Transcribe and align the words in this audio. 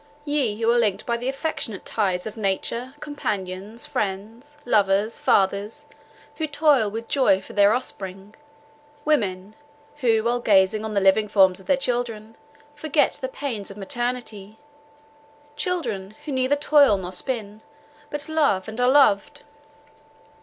Ye 0.25 0.59
who 0.59 0.71
are 0.71 0.79
linked 0.79 1.05
by 1.05 1.15
the 1.17 1.29
affectionate 1.29 1.85
ties 1.85 2.25
of 2.25 2.35
nature, 2.35 2.95
companions, 3.01 3.85
friends, 3.85 4.57
lovers! 4.65 5.19
fathers, 5.19 5.85
who 6.37 6.47
toil 6.47 6.89
with 6.89 7.07
joy 7.07 7.39
for 7.39 7.53
their 7.53 7.71
offspring; 7.71 8.33
women, 9.05 9.53
who 9.97 10.23
while 10.23 10.39
gazing 10.39 10.83
on 10.83 10.95
the 10.95 11.01
living 11.01 11.27
forms 11.27 11.59
of 11.59 11.67
their 11.67 11.77
children, 11.77 12.35
forget 12.73 13.11
the 13.21 13.27
pains 13.29 13.69
of 13.69 13.77
maternity; 13.77 14.57
children, 15.55 16.15
who 16.25 16.31
neither 16.31 16.55
toil 16.55 16.97
nor 16.97 17.11
spin, 17.11 17.61
but 18.09 18.27
love 18.27 18.67
and 18.67 18.81
are 18.81 18.89
loved! 18.89 19.43